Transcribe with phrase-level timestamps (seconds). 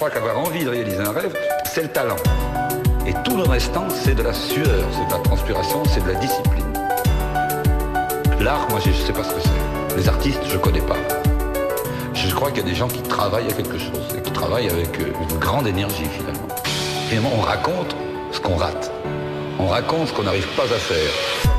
[0.00, 2.16] Crois qu'avoir envie de réaliser un rêve, c'est le talent.
[3.06, 6.14] Et tout le restant, c'est de la sueur, c'est de la transpiration, c'est de la
[6.14, 6.72] discipline.
[8.40, 9.96] L'art, moi, je sais pas ce que c'est.
[9.98, 10.96] Les artistes, je ne connais pas.
[12.14, 14.70] Je crois qu'il y a des gens qui travaillent à quelque chose, et qui travaillent
[14.70, 16.48] avec euh, une grande énergie, finalement.
[17.10, 17.94] Finalement, on raconte
[18.32, 18.90] ce qu'on rate.
[19.58, 21.49] On raconte ce qu'on n'arrive pas à faire.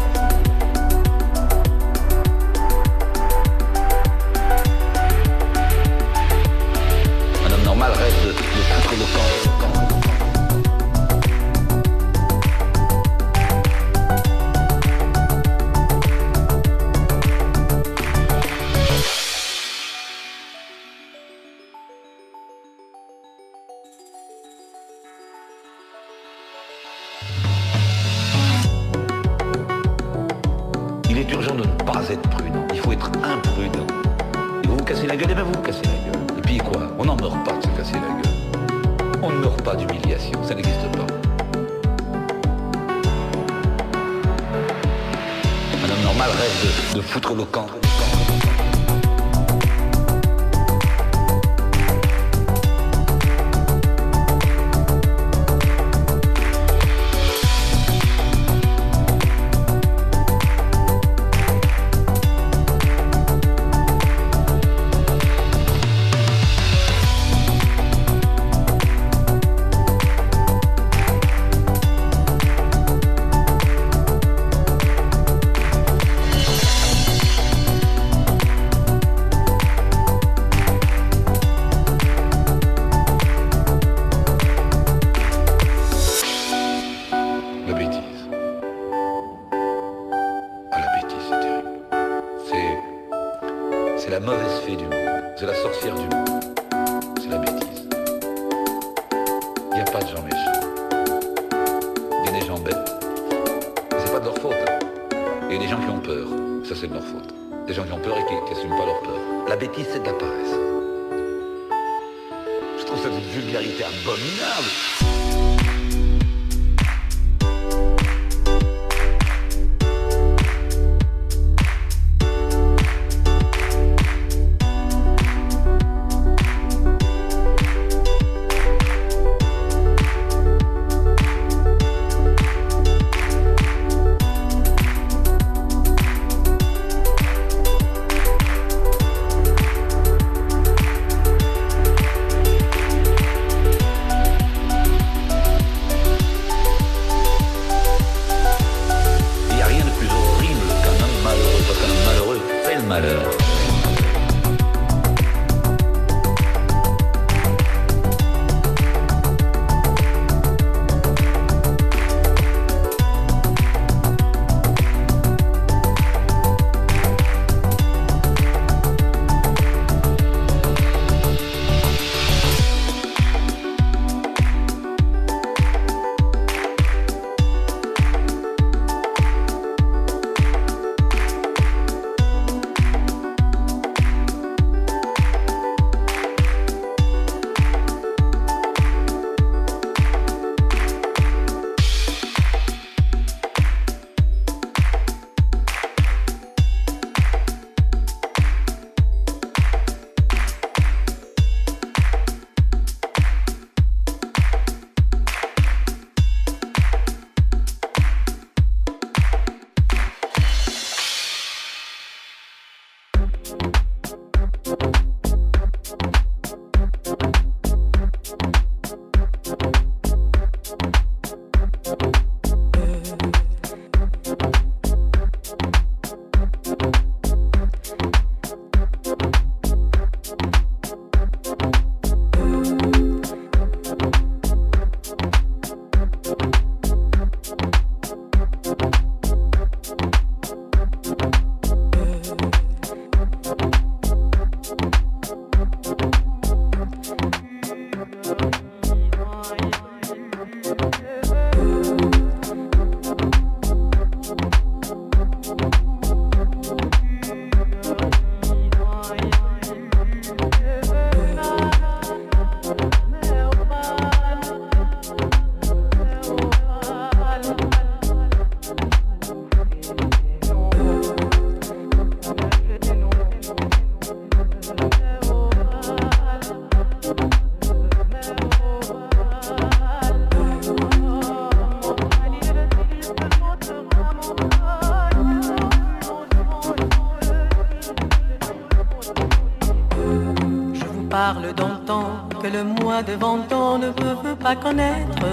[293.12, 295.26] De Venton ne veut pas connaître.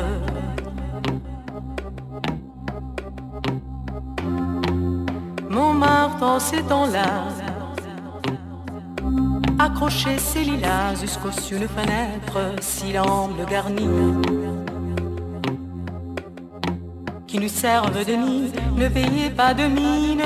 [5.48, 7.10] Montmartre en ces temps-là
[9.58, 13.88] accrocher ses lilas jusqu'au-dessus une fenêtre, si l'angle garni
[17.26, 20.22] qui nous servent de nid, ne payez pas de mine.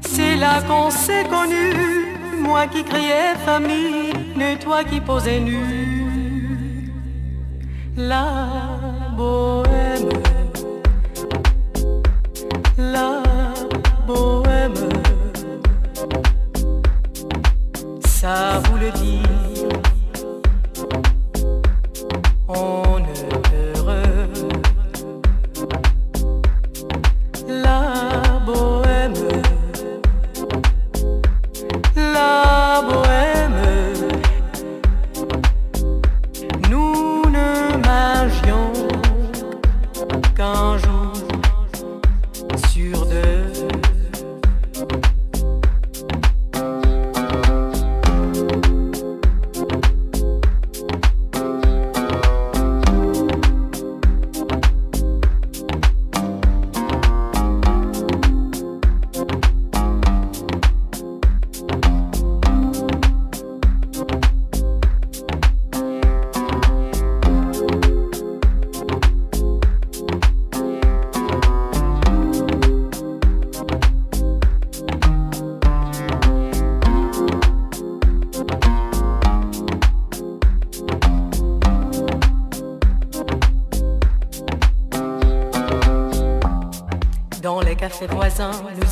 [0.00, 1.64] C'est là qu'on s'est connu,
[2.40, 3.34] moi qui criais
[4.36, 5.56] famine, toi qui posais nu.
[7.96, 8.26] La
[9.16, 9.55] bohème,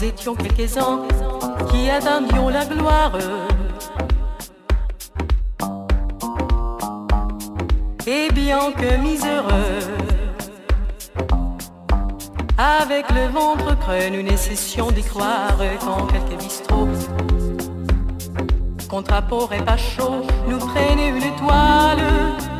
[0.05, 1.01] étions quelques-uns
[1.71, 3.13] qui attendions la gloire.
[8.07, 9.81] Et bien que miséreux,
[12.59, 16.89] avec le ventre creux, nous nécessions d'y croire quand quelques bistrots,
[18.91, 22.54] contre et pas chaud, nous prenaient une toile.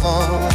[0.00, 0.51] love.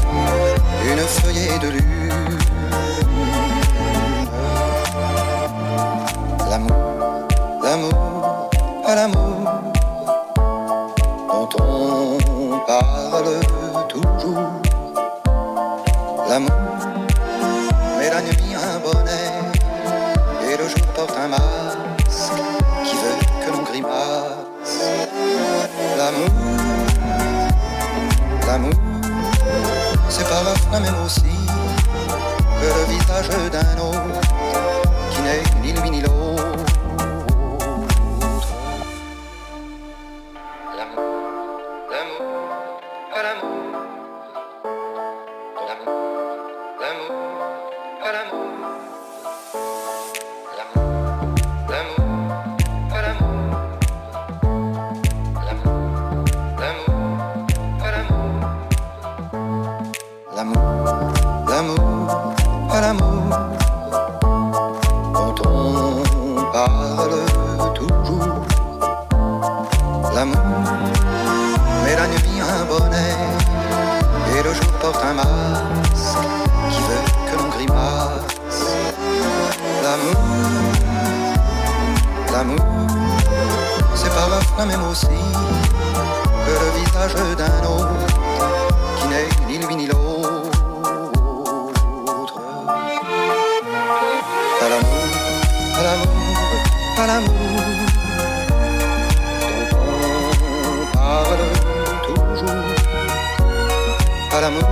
[104.38, 104.70] à l'amour,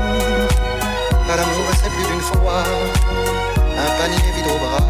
[1.27, 2.61] à l'amour c'est plus d'une fois,
[3.83, 4.85] un panier vide au bras,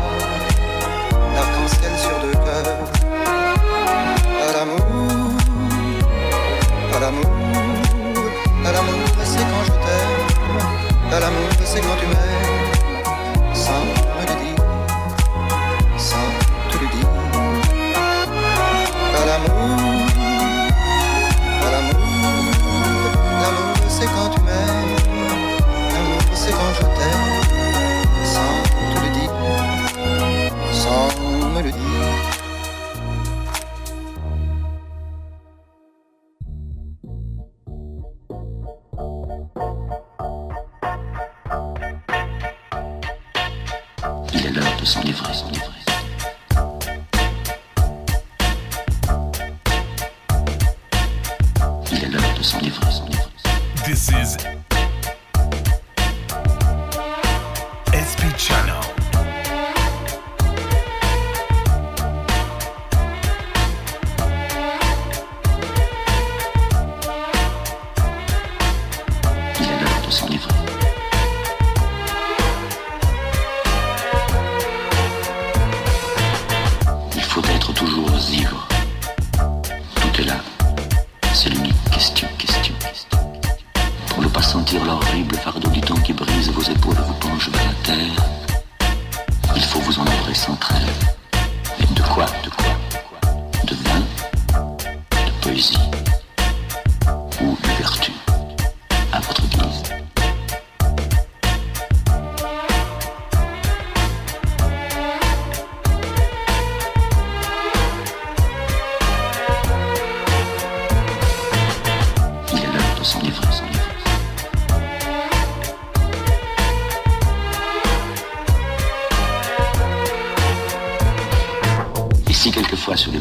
[1.33, 2.77] l'arc-en-ciel sur deux cœurs.
[4.43, 5.31] À l'amour,
[6.93, 7.31] à l'amour,
[8.65, 12.34] à l'amour c'est quand je t'aime, à l'amour c'est quand tu m'aimes.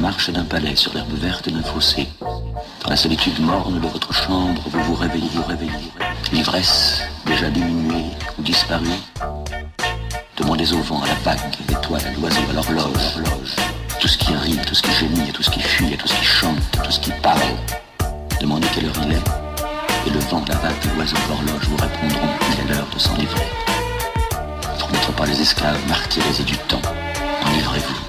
[0.04, 2.06] D'un palais sur l'herbe verte d'un fossé.
[2.20, 5.92] Dans la solitude morne de votre chambre, vous vous réveillez, vous réveillez.
[6.30, 9.00] L'ivresse, déjà diminuée ou disparue.
[10.36, 13.16] Demandez au vent, à la vague, à l'étoile, à l'oiseau, à l'horloge,
[13.98, 16.24] tout ce qui rit, tout ce qui gémit, tout ce qui fuit, tout ce qui
[16.24, 17.40] chante, tout ce qui parle.
[18.42, 22.60] Demandez quelle heure il est, et le vent, la vague, l'oiseau, l'horloge vous répondront qu'il
[22.60, 23.48] est l'heure de s'enivrer.
[24.78, 26.82] Pour n'être pas les esclaves martyrisés du temps,
[27.46, 28.03] enivrez-vous,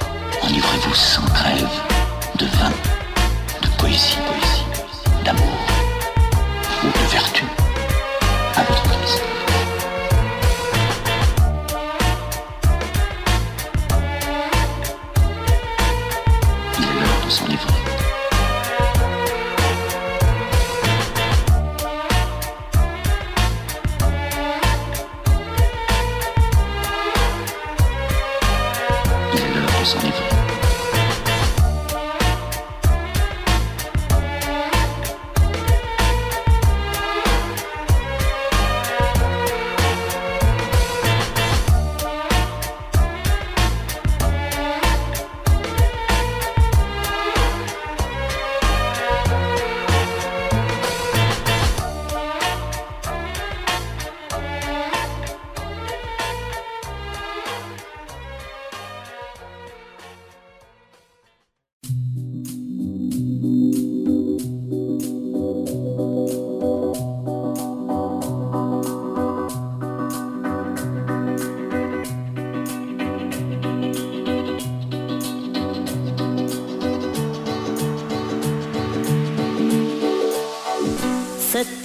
[0.47, 1.67] enivrez-vous sans trêve
[2.37, 2.71] de vin,
[3.61, 4.65] de poésie, poésie,
[5.23, 5.59] d'amour
[6.83, 7.43] ou de vertu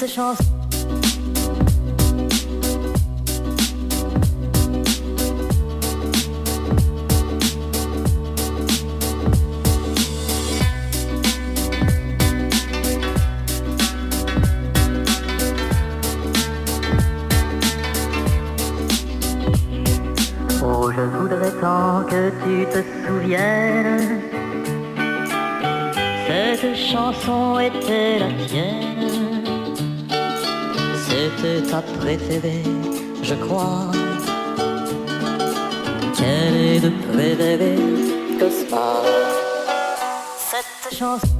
[0.00, 0.59] the chance.
[32.00, 32.62] préféré,
[33.22, 33.90] je crois.
[36.16, 37.76] Quel est le préféré
[38.38, 39.02] que ce soit
[40.50, 41.39] Cette chanson?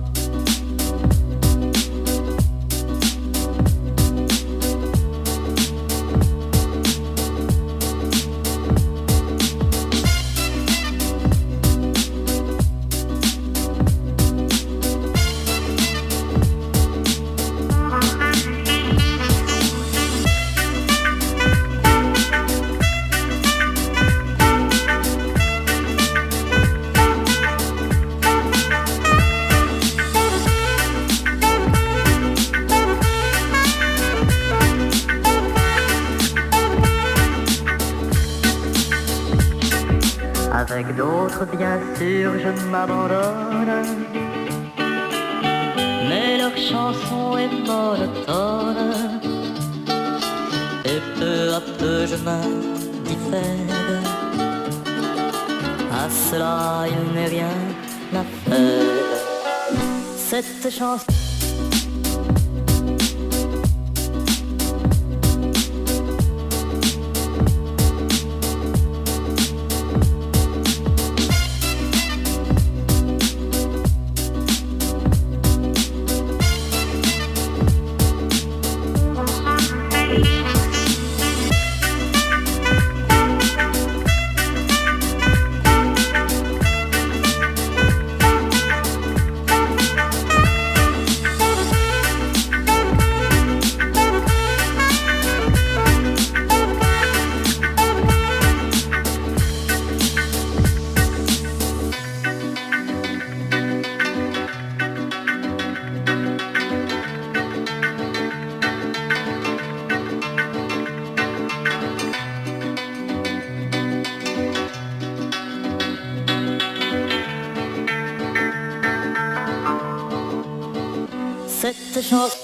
[122.11, 122.39] shook.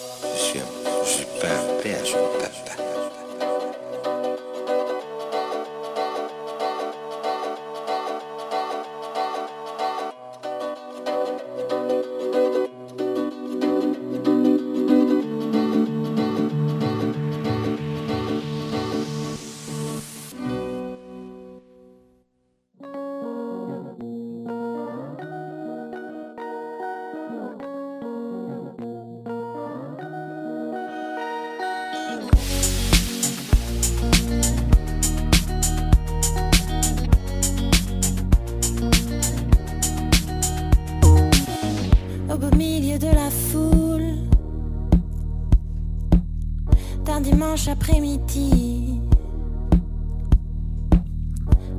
[47.67, 49.01] dimanche après-midi,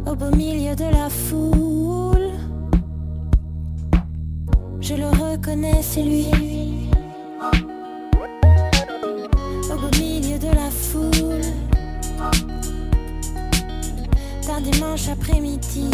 [0.06, 2.32] au beau milieu de la foule,
[4.82, 6.28] je le reconnais, c'est lui.
[9.71, 11.47] Au beau milieu de la foule,
[14.45, 15.89] d'un dimanche après-midi,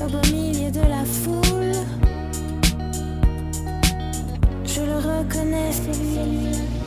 [0.00, 2.17] au beau milieu de la foule.
[4.88, 6.77] Je le reconnaissais.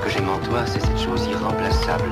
[0.00, 2.10] Que j'aime en toi, c'est cette chose irremplaçable.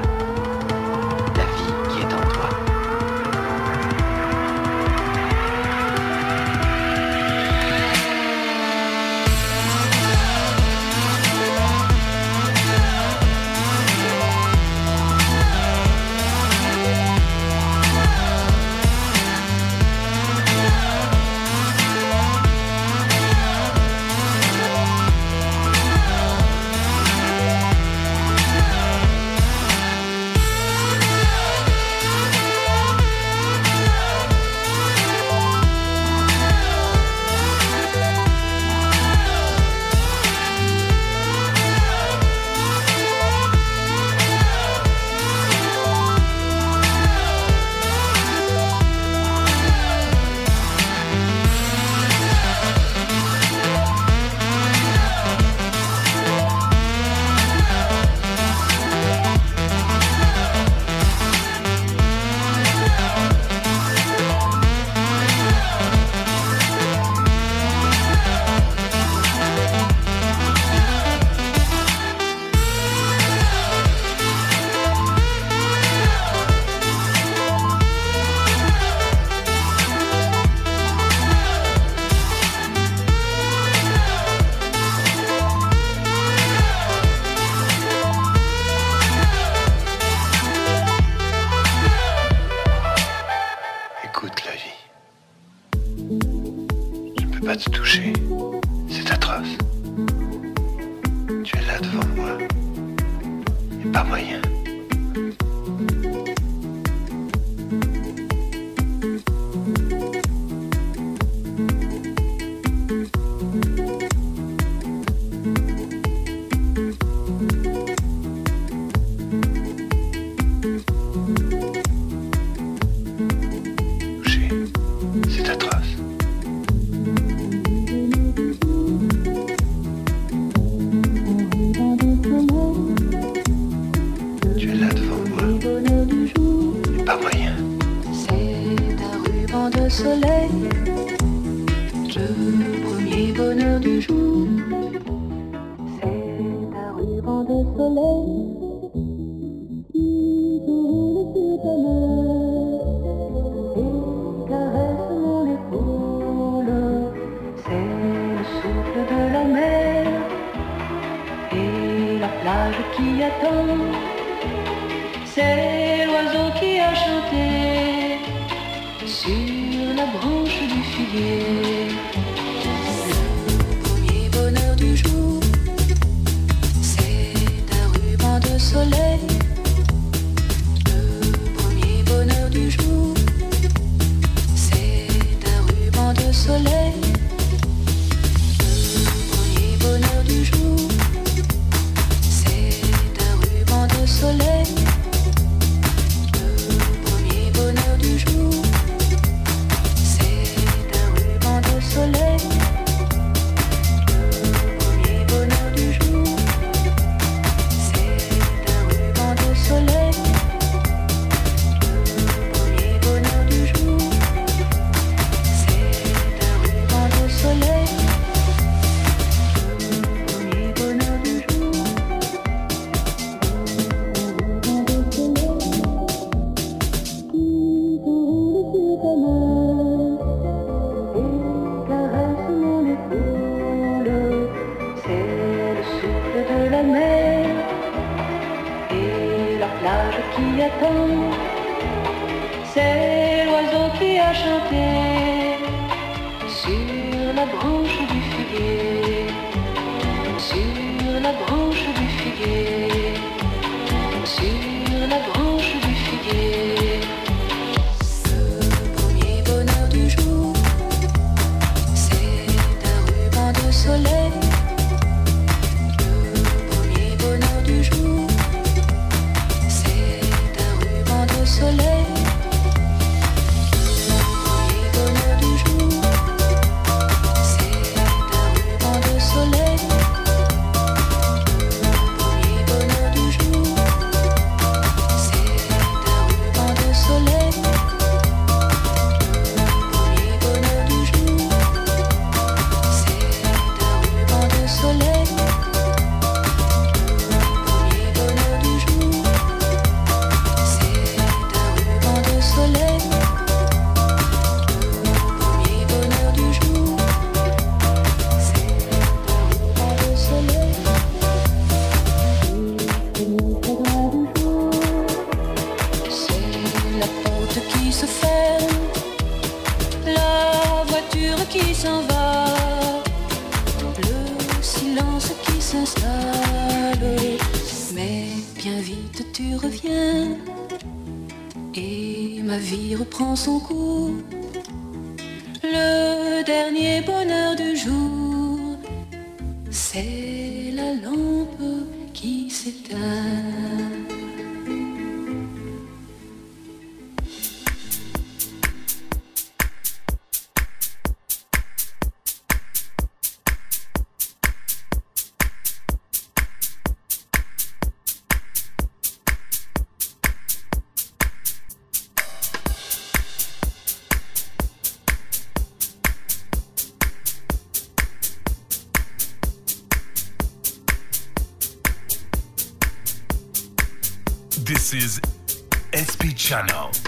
[376.59, 377.08] Cardano.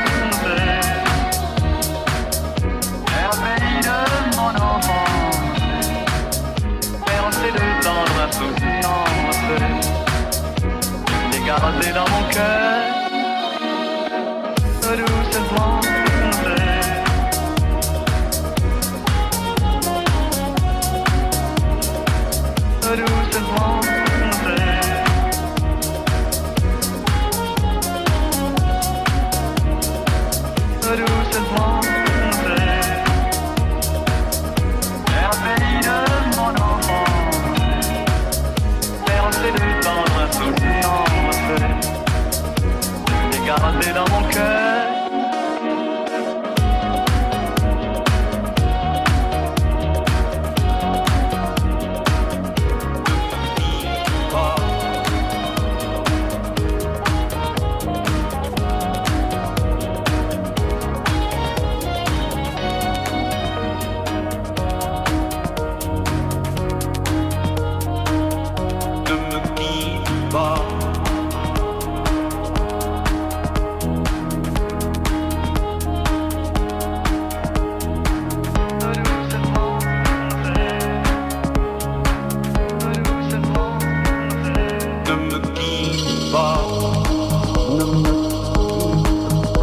[11.79, 12.20] then I'm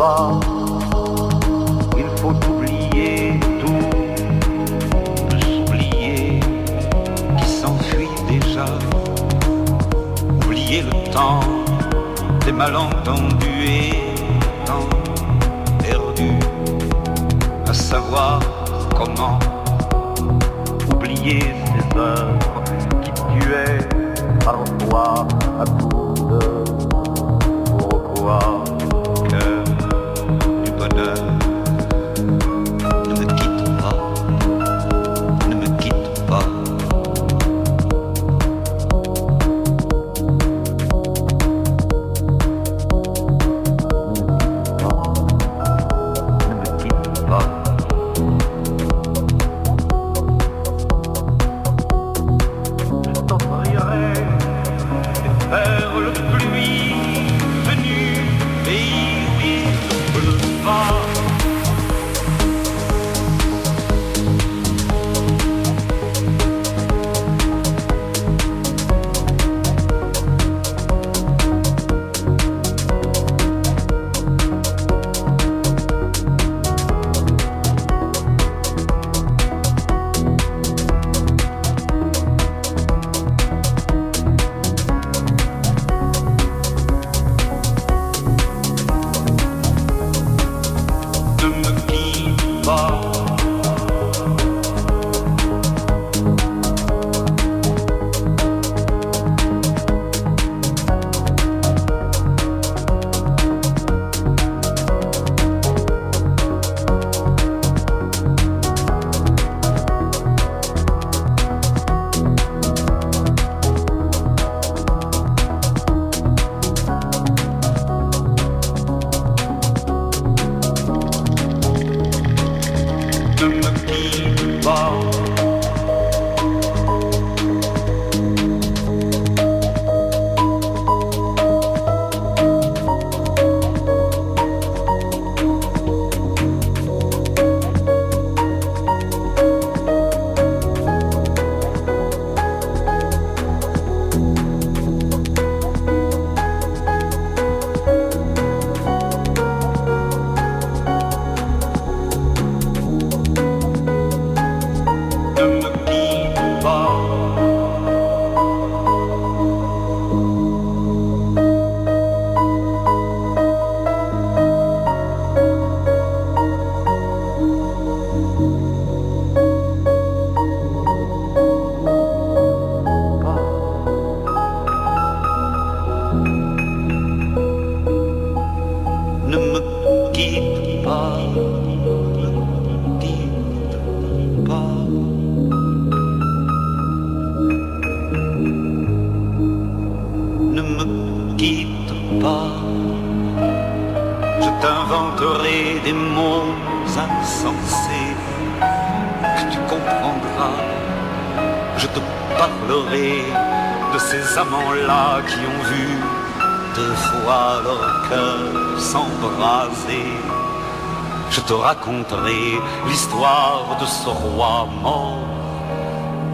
[0.00, 0.04] Il
[2.20, 3.90] faut oublier tout,
[5.40, 6.38] s'oublier
[7.36, 8.66] qui s'enfuit déjà.
[10.44, 11.40] Oublier le temps
[12.46, 14.14] des malentendus et
[14.64, 14.88] temps
[15.80, 16.30] perdu
[17.66, 18.38] à savoir
[18.96, 19.40] comment
[20.92, 22.38] oublier ces heures
[23.02, 23.88] qui tuaient
[24.44, 25.26] parfois
[25.60, 26.38] à coup de
[27.78, 28.57] pourquoi
[30.98, 31.27] du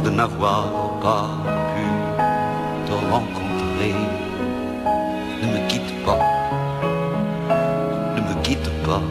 [0.04, 0.66] de n'avoir
[1.02, 1.28] pas
[1.72, 1.86] pu
[2.86, 3.94] te rencontrer.
[5.42, 6.18] Ne me quitte pas,
[8.16, 9.02] ne me quitte pas,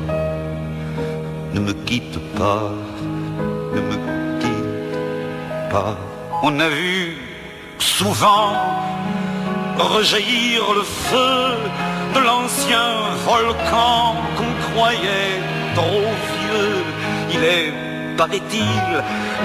[1.54, 2.72] ne me quitte pas,
[3.76, 3.98] ne me
[4.42, 5.96] quitte pas.
[6.44, 7.18] On a vu
[7.80, 8.54] souvent
[9.78, 11.38] rejaillir le feu
[12.16, 12.90] de l'ancien
[13.26, 15.40] volcan qu'on croyait
[15.76, 16.08] trop
[16.38, 16.84] vieux.
[17.34, 17.74] Il est,
[18.18, 18.90] paraît-il,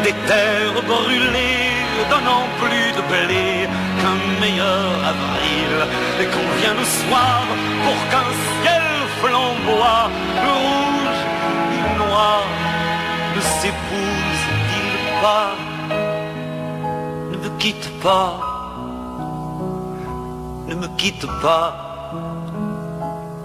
[0.04, 1.74] des terres brûlées,
[2.10, 3.68] donnant plus de blé
[4.00, 5.72] qu'un meilleur avril.
[6.20, 7.42] Et qu'on vient le soir
[7.84, 8.30] pour qu'un
[8.62, 8.86] ciel
[9.20, 10.10] flamboie,
[10.44, 11.22] le rouge
[11.74, 12.42] et le noir
[13.34, 15.50] ne s'épousent-ils pas
[17.32, 18.48] Ne me quitte pas
[20.68, 21.72] ne me quitte pas,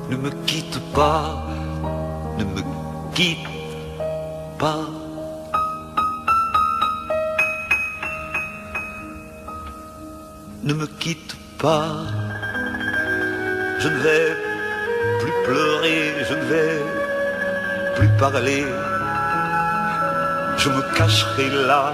[0.09, 1.41] ne me quitte pas,
[2.37, 2.61] ne me
[3.13, 3.47] quitte
[4.59, 4.92] pas.
[10.65, 11.91] Ne me quitte pas,
[13.79, 14.37] je ne vais
[15.19, 16.81] plus pleurer, je ne vais
[17.97, 18.63] plus parler,
[20.57, 21.93] je me cacherai là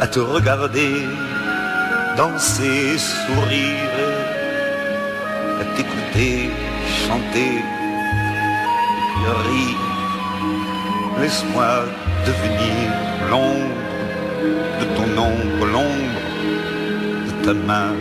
[0.00, 1.06] à te regarder
[2.16, 3.92] danser, sourire,
[5.60, 6.50] à t'écouter,
[7.06, 7.62] chanter,
[9.12, 9.84] puis rire.
[11.20, 11.84] Laisse-moi
[12.26, 12.90] devenir
[13.30, 13.76] l'ombre
[14.80, 16.25] de ton ombre, l'ombre
[17.46, 17.94] ta main,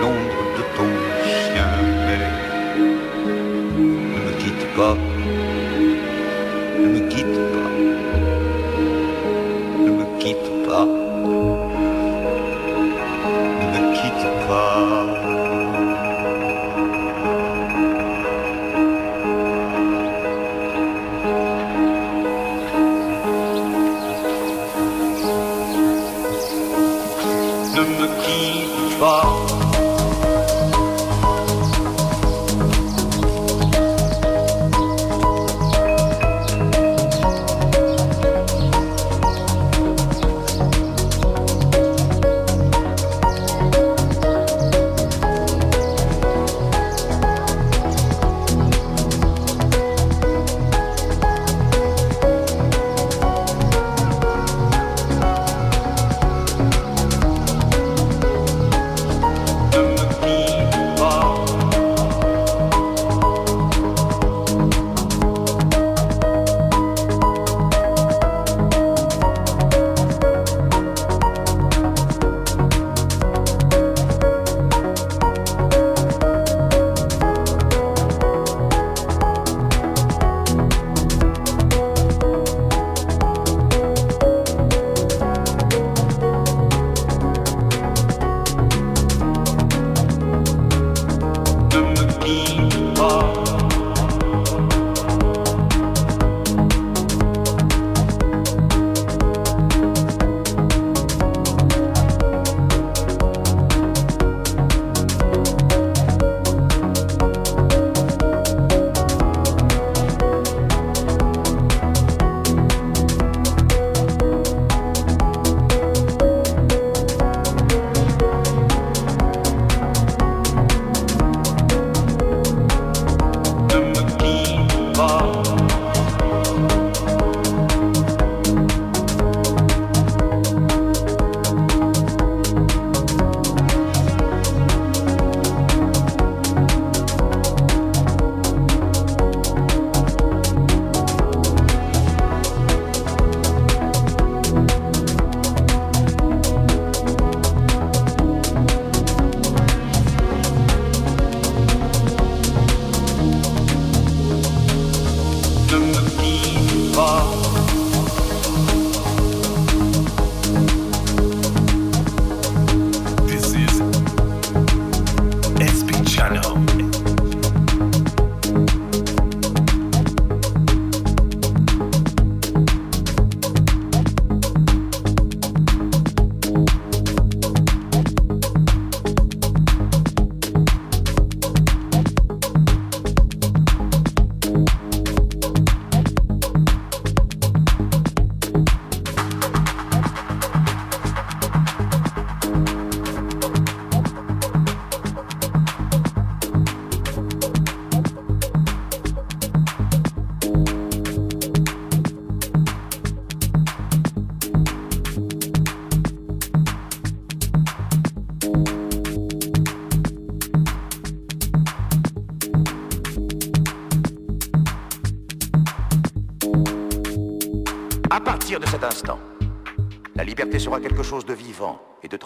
[0.00, 0.90] l'ombre de ton
[1.24, 1.72] chien.
[2.06, 2.22] Mais
[4.14, 4.96] ne me quitte pas,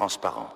[0.06, 0.55] transparent.